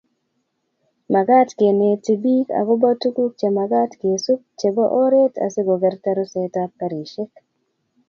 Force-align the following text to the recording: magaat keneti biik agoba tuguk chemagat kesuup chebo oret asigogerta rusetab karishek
magaat 1.13 1.49
keneti 1.59 2.13
biik 2.23 2.47
agoba 2.61 2.89
tuguk 3.01 3.31
chemagat 3.39 3.91
kesuup 4.01 4.41
chebo 4.59 4.83
oret 5.03 5.33
asigogerta 5.45 6.09
rusetab 6.17 6.71
karishek 6.79 7.31